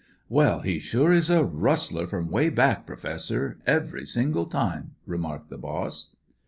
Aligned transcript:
"Well, 0.29 0.61
he 0.61 0.79
sure 0.79 1.11
is 1.11 1.29
a 1.29 1.43
rustler 1.43 2.07
from 2.07 2.31
'way 2.31 2.49
back, 2.49 2.87
Professor, 2.87 3.59
every 3.67 4.07
single 4.07 4.47
time," 4.47 4.95
remarked 5.05 5.51
the 5.51 5.59
boss. 5.59 6.09